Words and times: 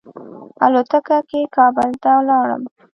الوتکه 0.65 1.17
کې 1.29 1.41
کابل 1.55 1.89
ته 2.01 2.09
ولاړم. 2.17 2.63